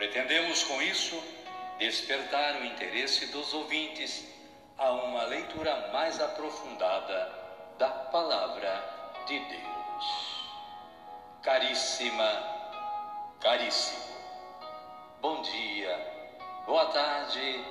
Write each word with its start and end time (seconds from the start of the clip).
Pretendemos 0.00 0.62
com 0.62 0.80
isso 0.80 1.22
despertar 1.78 2.62
o 2.62 2.64
interesse 2.64 3.26
dos 3.26 3.52
ouvintes 3.52 4.26
a 4.78 4.92
uma 4.92 5.24
leitura 5.24 5.90
mais 5.92 6.18
aprofundada 6.18 7.30
da 7.78 7.90
Palavra 7.90 8.82
de 9.26 9.38
Deus. 9.38 10.46
Caríssima, 11.42 12.32
caríssimo, 13.42 14.16
bom 15.20 15.42
dia, 15.42 15.94
boa 16.64 16.86
tarde 16.86 17.62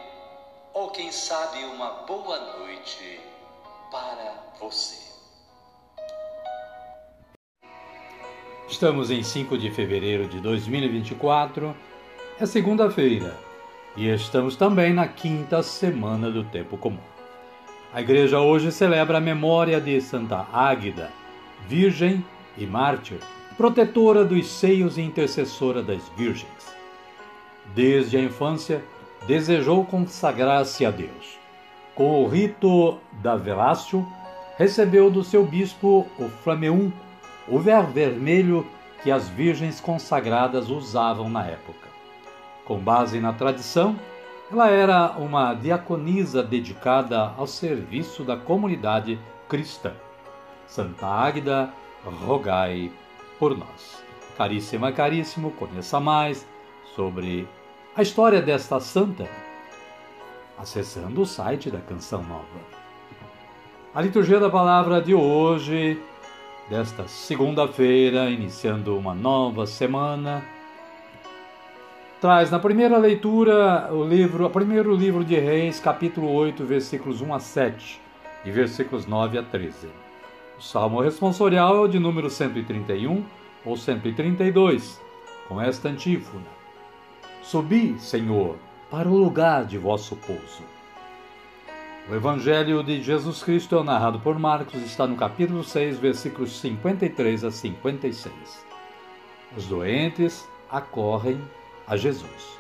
ou 0.76 0.92
quem 0.92 1.12
sabe 1.12 1.66
uma 1.66 2.04
boa 2.04 2.38
noite 2.60 3.20
para 3.90 4.36
você. 4.60 5.00
Estamos 8.68 9.10
em 9.10 9.24
5 9.24 9.58
de 9.58 9.72
fevereiro 9.72 10.28
de 10.28 10.40
2024 10.40 11.90
é 12.42 12.46
segunda-feira 12.46 13.36
e 13.98 14.08
estamos 14.08 14.56
também 14.56 14.94
na 14.94 15.06
quinta 15.10 15.62
semana 15.62 16.32
do 16.32 16.42
tempo 16.46 16.78
comum. 16.78 16.98
A 17.94 18.00
igreja 18.00 18.40
hoje 18.40 18.72
celebra 18.72 19.18
a 19.18 19.22
memória 19.22 19.82
de 19.82 20.00
Santa 20.00 20.48
Águida, 20.54 21.12
virgem 21.68 22.24
e 22.58 22.66
mártir, 22.66 23.20
protetora 23.58 24.24
dos 24.24 24.48
seios 24.48 24.98
e 24.98 25.02
intercessora 25.02 25.84
das 25.84 26.02
virgens. 26.16 26.74
Desde 27.76 28.16
a 28.16 28.22
infância, 28.22 28.82
desejou 29.28 29.84
consagrar-se 29.84 30.86
a 30.86 30.92
Deus. 30.92 31.38
Com 31.94 32.24
o 32.24 32.28
rito 32.30 32.98
da 33.22 33.36
Velácio, 33.36 34.08
recebeu 34.58 35.12
do 35.12 35.26
seu 35.26 35.44
bispo 35.46 36.08
o 36.18 36.30
flameum, 36.42 36.90
o 37.50 37.60
véu 37.60 37.86
vermelho 37.88 38.66
que 39.04 39.12
as 39.12 39.28
virgens 39.28 39.82
consagradas 39.82 40.70
usavam 40.70 41.30
na 41.30 41.46
época. 41.46 41.89
Com 42.70 42.78
base 42.78 43.20
na 43.20 43.34
tradição, 43.34 44.00
ela 44.52 44.70
era 44.70 45.14
uma 45.18 45.56
diaconisa 45.56 46.44
dedicada 46.44 47.34
ao 47.36 47.48
serviço 47.48 48.24
da 48.24 48.38
comunidade 48.38 49.20
cristã. 49.48 49.92
Santa 50.68 51.08
Águida, 51.08 51.74
rogai 52.28 52.92
por 53.40 53.58
nós. 53.58 54.04
Caríssima, 54.38 54.92
caríssimo, 54.92 55.50
conheça 55.54 56.00
mais 56.00 56.48
sobre 56.96 57.48
a 57.96 58.04
história 58.04 58.40
desta 58.40 58.80
santa 58.80 59.28
acessando 60.56 61.22
o 61.24 61.26
site 61.26 61.72
da 61.72 61.80
Canção 61.80 62.22
Nova. 62.22 62.44
A 63.96 64.00
liturgia 64.00 64.40
da 64.40 64.48
palavra 64.48 65.02
de 65.02 65.16
hoje, 65.16 66.00
desta 66.70 67.08
segunda-feira, 67.08 68.30
iniciando 68.30 68.96
uma 68.96 69.16
nova 69.16 69.66
semana, 69.66 70.59
traz 72.22 72.52
na 72.52 72.60
primeira 72.60 72.98
leitura 72.98 73.90
o 73.94 74.04
livro, 74.04 74.46
o 74.46 74.50
primeiro 74.50 74.94
livro 74.94 75.24
de 75.24 75.40
Reis, 75.40 75.80
capítulo 75.80 76.30
8, 76.34 76.66
versículos 76.66 77.22
1 77.22 77.34
a 77.34 77.40
7 77.40 78.02
e 78.44 78.52
versículos 78.52 79.06
9 79.06 79.38
a 79.38 79.44
13. 79.44 79.88
O 80.58 80.62
salmo 80.62 81.00
responsorial 81.00 81.78
é 81.78 81.80
o 81.80 81.88
de 81.88 81.98
número 81.98 82.30
131 82.30 83.24
ou 83.64 83.78
132, 83.78 85.00
com 85.48 85.62
esta 85.62 85.88
antífona: 85.88 86.48
Subi, 87.42 87.98
Senhor, 88.00 88.58
para 88.92 89.08
o 89.08 89.18
lugar 89.18 89.64
de 89.64 89.78
vosso 89.78 90.18
pouso. 90.18 90.64
O 92.10 92.16
Evangelho 92.16 92.84
de 92.84 93.02
Jesus 93.02 93.42
Cristo 93.42 93.78
é 93.78 93.84
narrado 93.84 94.20
por 94.20 94.38
Marcos, 94.38 94.82
está 94.82 95.08
no 95.08 95.16
capítulo 95.16 95.64
6, 95.64 96.00
versículos 96.00 96.60
53 96.60 97.46
a 97.46 97.52
56. 97.52 98.34
Os 99.56 99.68
doentes 99.68 100.46
acorrem 100.70 101.40
a 101.90 101.98
Jesus, 101.98 102.60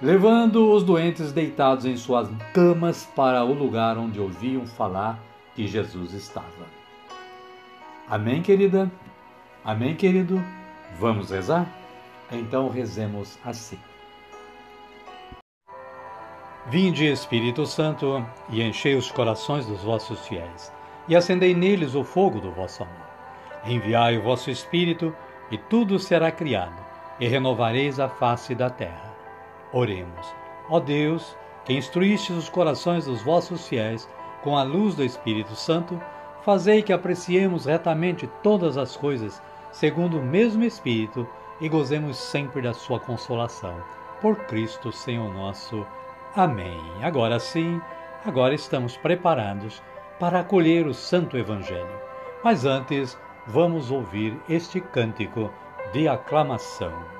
levando 0.00 0.70
os 0.72 0.84
doentes 0.84 1.32
deitados 1.32 1.84
em 1.84 1.96
suas 1.96 2.30
camas 2.54 3.04
para 3.16 3.44
o 3.44 3.52
lugar 3.52 3.98
onde 3.98 4.20
ouviam 4.20 4.64
falar 4.64 5.18
que 5.56 5.66
Jesus 5.66 6.12
estava. 6.12 6.46
Amém, 8.08 8.40
querida? 8.40 8.88
Amém, 9.64 9.96
querido? 9.96 10.40
Vamos 11.00 11.30
rezar? 11.30 11.66
Então 12.30 12.68
rezemos 12.68 13.36
assim. 13.44 13.78
Vinde, 16.68 17.04
Espírito 17.04 17.66
Santo, 17.66 18.24
e 18.50 18.62
enchei 18.62 18.94
os 18.94 19.10
corações 19.10 19.66
dos 19.66 19.82
vossos 19.82 20.24
fiéis, 20.28 20.72
e 21.08 21.16
acendei 21.16 21.52
neles 21.52 21.96
o 21.96 22.04
fogo 22.04 22.40
do 22.40 22.52
vosso 22.52 22.84
amor. 22.84 23.08
Enviai 23.64 24.18
o 24.18 24.22
vosso 24.22 24.50
Espírito, 24.50 25.12
e 25.50 25.58
tudo 25.58 25.98
será 25.98 26.30
criado 26.30 26.87
e 27.20 27.26
renovareis 27.26 27.98
a 27.98 28.08
face 28.08 28.54
da 28.54 28.70
terra. 28.70 29.14
Oremos. 29.72 30.34
Ó 30.68 30.80
Deus, 30.80 31.36
que 31.64 31.72
instruístes 31.72 32.36
os 32.36 32.48
corações 32.48 33.06
dos 33.06 33.22
vossos 33.22 33.66
fiéis 33.66 34.08
com 34.42 34.56
a 34.56 34.62
luz 34.62 34.94
do 34.94 35.04
Espírito 35.04 35.54
Santo, 35.54 36.00
fazei 36.42 36.82
que 36.82 36.92
apreciemos 36.92 37.66
retamente 37.66 38.26
todas 38.42 38.76
as 38.76 38.96
coisas 38.96 39.42
segundo 39.72 40.18
o 40.18 40.22
mesmo 40.22 40.64
Espírito 40.64 41.26
e 41.60 41.68
gozemos 41.68 42.16
sempre 42.16 42.62
da 42.62 42.72
sua 42.72 43.00
consolação. 43.00 43.74
Por 44.20 44.36
Cristo, 44.46 44.90
Senhor 44.92 45.32
nosso. 45.32 45.86
Amém. 46.34 46.80
Agora 47.02 47.38
sim, 47.38 47.80
agora 48.24 48.54
estamos 48.54 48.96
preparados 48.96 49.82
para 50.18 50.40
acolher 50.40 50.86
o 50.86 50.94
Santo 50.94 51.36
Evangelho. 51.36 52.00
Mas 52.42 52.64
antes, 52.64 53.18
vamos 53.46 53.90
ouvir 53.90 54.40
este 54.48 54.80
cântico 54.80 55.50
de 55.92 56.06
aclamação. 56.06 57.17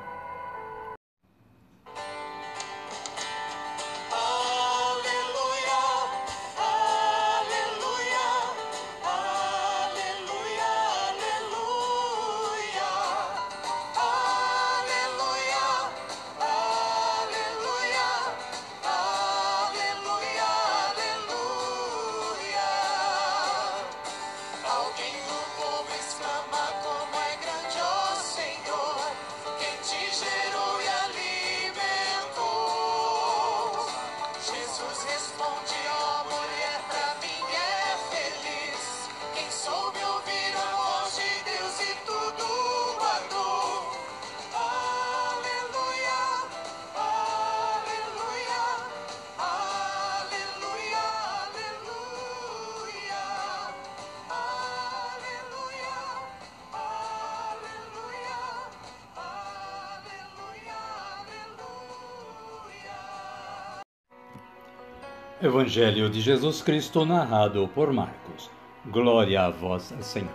Evangelho 65.40 66.10
de 66.10 66.20
Jesus 66.20 66.60
Cristo 66.60 67.04
narrado 67.04 67.70
por 67.72 67.92
Marcos. 67.92 68.50
Glória 68.84 69.42
a 69.44 69.50
vós, 69.50 69.94
Senhor. 70.00 70.28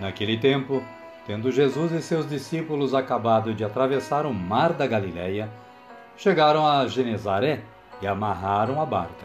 Naquele 0.00 0.36
tempo, 0.36 0.82
tendo 1.24 1.52
Jesus 1.52 1.92
e 1.92 2.02
seus 2.02 2.28
discípulos 2.28 2.94
acabado 2.94 3.54
de 3.54 3.62
atravessar 3.62 4.26
o 4.26 4.34
mar 4.34 4.72
da 4.72 4.88
Galileia, 4.88 5.48
chegaram 6.16 6.66
a 6.66 6.84
Genezaré 6.88 7.60
e 8.02 8.08
amarraram 8.08 8.82
a 8.82 8.84
barca. 8.84 9.24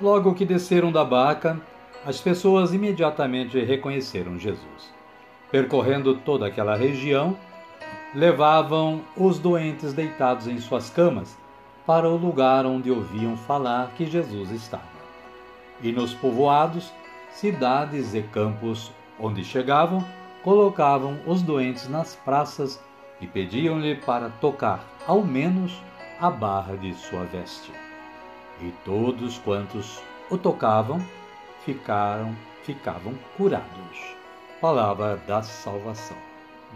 Logo 0.00 0.32
que 0.32 0.44
desceram 0.44 0.92
da 0.92 1.04
barca, 1.04 1.60
as 2.06 2.20
pessoas 2.20 2.72
imediatamente 2.72 3.58
reconheceram 3.58 4.38
Jesus. 4.38 4.94
Percorrendo 5.50 6.14
toda 6.14 6.46
aquela 6.46 6.76
região, 6.76 7.36
levavam 8.14 9.02
os 9.16 9.40
doentes 9.40 9.92
deitados 9.92 10.46
em 10.46 10.60
suas 10.60 10.88
camas 10.90 11.36
para 11.88 12.06
o 12.06 12.18
lugar 12.18 12.66
onde 12.66 12.90
ouviam 12.90 13.34
falar 13.34 13.92
que 13.96 14.04
Jesus 14.04 14.50
estava. 14.50 14.82
E 15.80 15.90
nos 15.90 16.12
povoados, 16.12 16.92
cidades 17.30 18.12
e 18.12 18.20
campos 18.24 18.92
onde 19.18 19.42
chegavam, 19.42 20.04
colocavam 20.44 21.18
os 21.26 21.40
doentes 21.40 21.88
nas 21.88 22.14
praças 22.14 22.78
e 23.22 23.26
pediam-lhe 23.26 23.94
para 23.94 24.28
tocar, 24.28 24.84
ao 25.06 25.22
menos, 25.22 25.80
a 26.20 26.28
barra 26.28 26.76
de 26.76 26.92
sua 26.92 27.24
veste. 27.24 27.72
E 28.60 28.70
todos 28.84 29.38
quantos 29.38 29.98
o 30.28 30.36
tocavam 30.36 31.00
ficaram 31.64 32.36
ficavam 32.64 33.14
curados. 33.34 34.14
Palavra 34.60 35.16
da 35.26 35.40
salvação. 35.42 36.18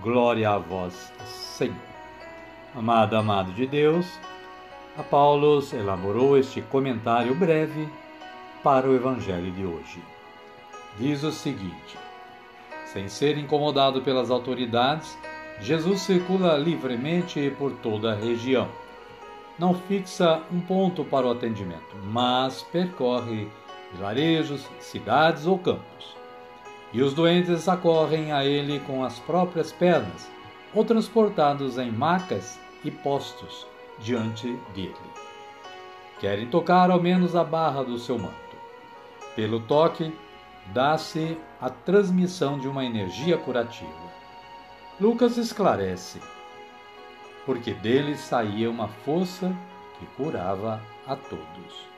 Glória 0.00 0.48
a 0.48 0.56
vós, 0.56 1.12
Senhor. 1.26 1.76
Amado, 2.74 3.14
amado 3.14 3.52
de 3.52 3.66
Deus, 3.66 4.18
a 4.96 5.02
Paulo 5.02 5.62
elaborou 5.72 6.36
este 6.36 6.60
comentário 6.60 7.34
breve 7.34 7.88
para 8.62 8.86
o 8.86 8.94
Evangelho 8.94 9.50
de 9.50 9.64
hoje. 9.64 10.02
Diz 10.98 11.22
o 11.22 11.32
seguinte: 11.32 11.96
sem 12.84 13.08
ser 13.08 13.38
incomodado 13.38 14.02
pelas 14.02 14.30
autoridades, 14.30 15.16
Jesus 15.60 16.02
circula 16.02 16.58
livremente 16.58 17.54
por 17.58 17.72
toda 17.72 18.12
a 18.12 18.14
região. 18.14 18.68
Não 19.58 19.74
fixa 19.74 20.42
um 20.52 20.60
ponto 20.60 21.04
para 21.04 21.26
o 21.26 21.30
atendimento, 21.30 21.96
mas 22.04 22.62
percorre 22.62 23.48
vilarejos, 23.94 24.66
cidades 24.78 25.46
ou 25.46 25.58
campos. 25.58 26.16
E 26.92 27.00
os 27.00 27.14
doentes 27.14 27.68
acorrem 27.68 28.32
a 28.32 28.44
ele 28.44 28.80
com 28.80 29.02
as 29.02 29.18
próprias 29.20 29.72
pernas, 29.72 30.30
ou 30.74 30.84
transportados 30.84 31.78
em 31.78 31.90
macas 31.90 32.60
e 32.84 32.90
postos 32.90 33.71
diante 34.02 34.58
dele. 34.74 34.94
Querem 36.18 36.46
tocar 36.48 36.90
ao 36.90 37.00
menos 37.00 37.34
a 37.34 37.42
barra 37.42 37.82
do 37.82 37.98
seu 37.98 38.18
manto. 38.18 38.34
Pelo 39.34 39.60
toque, 39.60 40.12
dá-se 40.66 41.36
a 41.60 41.70
transmissão 41.70 42.58
de 42.58 42.68
uma 42.68 42.84
energia 42.84 43.36
curativa. 43.38 44.12
Lucas 45.00 45.36
esclarece, 45.36 46.20
porque 47.44 47.72
dele 47.72 48.16
saía 48.16 48.70
uma 48.70 48.88
força 48.88 49.52
que 49.98 50.06
curava 50.16 50.80
a 51.06 51.16
todos. 51.16 51.92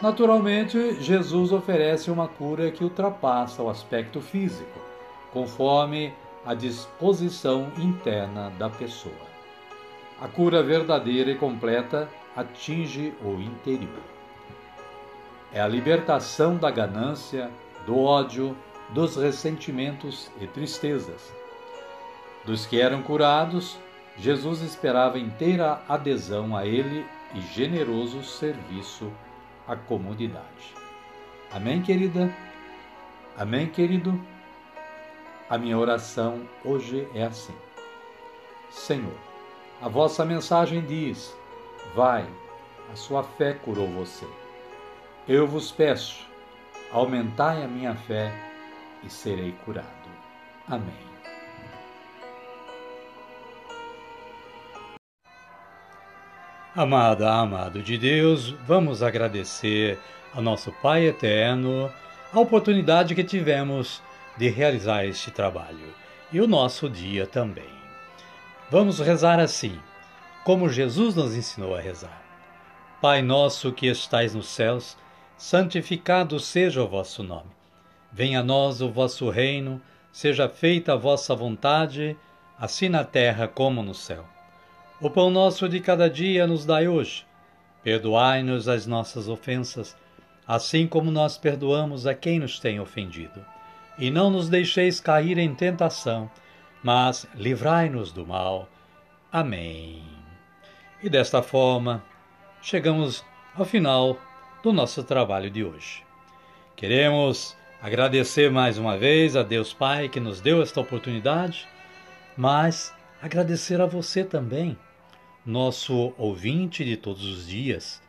Naturalmente, 0.00 1.02
Jesus 1.02 1.52
oferece 1.52 2.10
uma 2.10 2.28
cura 2.28 2.70
que 2.70 2.84
ultrapassa 2.84 3.62
o 3.62 3.70
aspecto 3.70 4.20
físico, 4.20 4.78
conforme 5.32 6.14
a 6.44 6.54
disposição 6.54 7.72
interna 7.78 8.50
da 8.58 8.70
pessoa. 8.70 9.35
A 10.20 10.26
cura 10.26 10.62
verdadeira 10.62 11.30
e 11.30 11.34
completa 11.34 12.08
atinge 12.34 13.12
o 13.22 13.40
interior. 13.40 14.02
É 15.52 15.60
a 15.60 15.68
libertação 15.68 16.56
da 16.56 16.70
ganância, 16.70 17.50
do 17.84 17.98
ódio, 17.98 18.56
dos 18.90 19.16
ressentimentos 19.16 20.30
e 20.40 20.46
tristezas. 20.46 21.32
Dos 22.44 22.64
que 22.64 22.80
eram 22.80 23.02
curados, 23.02 23.78
Jesus 24.16 24.62
esperava 24.62 25.18
inteira 25.18 25.82
adesão 25.88 26.56
a 26.56 26.64
ele 26.64 27.04
e 27.34 27.40
generoso 27.40 28.22
serviço 28.22 29.12
à 29.68 29.76
comunidade. 29.76 30.74
Amém, 31.52 31.82
querida? 31.82 32.34
Amém, 33.36 33.66
querido? 33.66 34.18
A 35.50 35.58
minha 35.58 35.76
oração 35.76 36.48
hoje 36.64 37.06
é 37.14 37.24
assim: 37.24 37.54
Senhor, 38.70 39.25
a 39.80 39.88
vossa 39.88 40.24
mensagem 40.24 40.80
diz: 40.82 41.36
Vai, 41.94 42.26
a 42.92 42.96
sua 42.96 43.22
fé 43.22 43.54
curou 43.54 43.88
você. 43.88 44.26
Eu 45.28 45.46
vos 45.46 45.72
peço, 45.72 46.26
aumentai 46.92 47.62
a 47.62 47.68
minha 47.68 47.94
fé 47.94 48.32
e 49.02 49.10
serei 49.10 49.52
curado. 49.64 49.86
Amém. 50.68 51.06
Amada, 56.74 57.32
amado 57.32 57.82
de 57.82 57.96
Deus, 57.96 58.50
vamos 58.66 59.02
agradecer 59.02 59.98
ao 60.34 60.42
nosso 60.42 60.70
Pai 60.82 61.06
eterno 61.06 61.90
a 62.32 62.38
oportunidade 62.38 63.14
que 63.14 63.24
tivemos 63.24 64.02
de 64.36 64.50
realizar 64.50 65.06
este 65.06 65.30
trabalho 65.30 65.94
e 66.30 66.38
o 66.38 66.46
nosso 66.46 66.90
dia 66.90 67.26
também. 67.26 67.85
Vamos 68.68 68.98
rezar 68.98 69.38
assim, 69.38 69.78
como 70.42 70.68
Jesus 70.68 71.14
nos 71.14 71.36
ensinou 71.36 71.76
a 71.76 71.80
rezar. 71.80 72.20
Pai 73.00 73.22
nosso 73.22 73.70
que 73.70 73.86
estais 73.86 74.34
nos 74.34 74.48
céus, 74.48 74.96
santificado 75.38 76.40
seja 76.40 76.82
o 76.82 76.88
vosso 76.88 77.22
nome. 77.22 77.50
Venha 78.12 78.40
a 78.40 78.42
nós 78.42 78.80
o 78.80 78.90
vosso 78.90 79.30
reino, 79.30 79.80
seja 80.10 80.48
feita 80.48 80.94
a 80.94 80.96
vossa 80.96 81.32
vontade, 81.32 82.16
assim 82.58 82.88
na 82.88 83.04
terra 83.04 83.46
como 83.46 83.84
no 83.84 83.94
céu. 83.94 84.24
O 85.00 85.08
pão 85.08 85.30
nosso 85.30 85.68
de 85.68 85.78
cada 85.78 86.10
dia 86.10 86.44
nos 86.44 86.66
dai 86.66 86.88
hoje. 86.88 87.24
Perdoai-nos 87.84 88.66
as 88.66 88.84
nossas 88.84 89.28
ofensas, 89.28 89.96
assim 90.44 90.88
como 90.88 91.12
nós 91.12 91.38
perdoamos 91.38 92.04
a 92.04 92.14
quem 92.16 92.40
nos 92.40 92.58
tem 92.58 92.80
ofendido. 92.80 93.46
E 93.96 94.10
não 94.10 94.28
nos 94.28 94.48
deixeis 94.48 94.98
cair 94.98 95.38
em 95.38 95.54
tentação, 95.54 96.28
mas 96.86 97.26
livrai-nos 97.34 98.12
do 98.12 98.24
mal. 98.24 98.68
Amém. 99.32 100.04
E 101.02 101.10
desta 101.10 101.42
forma, 101.42 102.00
chegamos 102.62 103.24
ao 103.56 103.64
final 103.64 104.16
do 104.62 104.72
nosso 104.72 105.02
trabalho 105.02 105.50
de 105.50 105.64
hoje. 105.64 106.04
Queremos 106.76 107.56
agradecer 107.82 108.52
mais 108.52 108.78
uma 108.78 108.96
vez 108.96 109.34
a 109.34 109.42
Deus 109.42 109.72
Pai 109.72 110.08
que 110.08 110.20
nos 110.20 110.40
deu 110.40 110.62
esta 110.62 110.80
oportunidade, 110.80 111.66
mas 112.36 112.94
agradecer 113.20 113.80
a 113.80 113.86
você 113.86 114.22
também 114.22 114.78
nosso 115.44 116.14
ouvinte 116.16 116.84
de 116.84 116.96
todos 116.96 117.24
os 117.24 117.48
dias, 117.48 118.00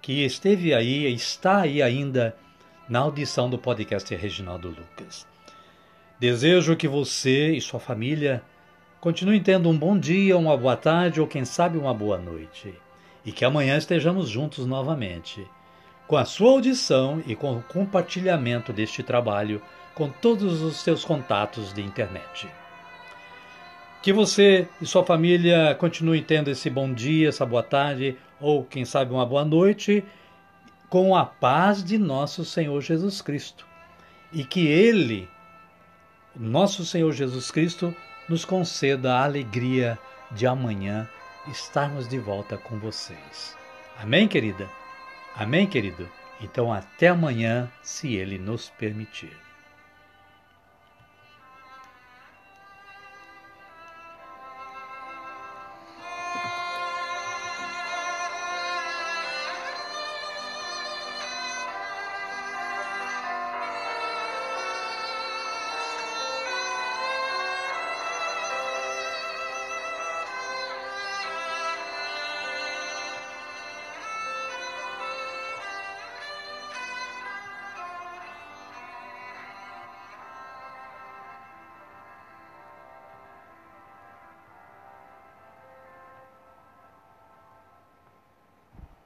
que 0.00 0.24
esteve 0.24 0.72
aí 0.72 1.04
e 1.04 1.12
está 1.12 1.62
aí 1.62 1.82
ainda 1.82 2.36
na 2.88 3.00
audição 3.00 3.50
do 3.50 3.58
podcast 3.58 4.14
Reginaldo 4.14 4.68
Lucas. 4.68 5.29
Desejo 6.20 6.76
que 6.76 6.86
você 6.86 7.52
e 7.52 7.62
sua 7.62 7.80
família 7.80 8.42
continuem 9.00 9.42
tendo 9.42 9.70
um 9.70 9.78
bom 9.78 9.98
dia, 9.98 10.36
uma 10.36 10.54
boa 10.54 10.76
tarde 10.76 11.18
ou 11.18 11.26
quem 11.26 11.46
sabe 11.46 11.78
uma 11.78 11.94
boa 11.94 12.18
noite. 12.18 12.74
E 13.24 13.32
que 13.32 13.42
amanhã 13.42 13.78
estejamos 13.78 14.28
juntos 14.28 14.66
novamente, 14.66 15.48
com 16.06 16.18
a 16.18 16.26
sua 16.26 16.50
audição 16.50 17.22
e 17.26 17.34
com 17.34 17.56
o 17.56 17.62
compartilhamento 17.62 18.70
deste 18.70 19.02
trabalho 19.02 19.62
com 19.94 20.10
todos 20.10 20.60
os 20.60 20.82
seus 20.82 21.06
contatos 21.06 21.72
de 21.72 21.80
internet. 21.80 22.46
Que 24.02 24.12
você 24.12 24.68
e 24.78 24.84
sua 24.84 25.02
família 25.02 25.74
continuem 25.76 26.22
tendo 26.22 26.50
esse 26.50 26.68
bom 26.68 26.92
dia, 26.92 27.30
essa 27.30 27.46
boa 27.46 27.62
tarde, 27.62 28.14
ou 28.38 28.62
quem 28.62 28.84
sabe 28.84 29.10
uma 29.10 29.24
boa 29.24 29.46
noite, 29.46 30.04
com 30.90 31.16
a 31.16 31.24
paz 31.24 31.82
de 31.82 31.96
nosso 31.96 32.44
Senhor 32.44 32.78
Jesus 32.82 33.22
Cristo. 33.22 33.66
E 34.30 34.44
que 34.44 34.66
Ele, 34.66 35.26
nosso 36.36 36.84
Senhor 36.84 37.12
Jesus 37.12 37.50
Cristo, 37.50 37.94
nos 38.28 38.44
conceda 38.44 39.14
a 39.14 39.24
alegria 39.24 39.98
de 40.30 40.46
amanhã 40.46 41.08
estarmos 41.48 42.08
de 42.08 42.18
volta 42.18 42.56
com 42.56 42.78
vocês. 42.78 43.56
Amém, 43.98 44.28
querida? 44.28 44.68
Amém, 45.34 45.66
querido? 45.66 46.08
Então, 46.40 46.72
até 46.72 47.08
amanhã, 47.08 47.70
se 47.82 48.14
Ele 48.14 48.38
nos 48.38 48.70
permitir. 48.70 49.49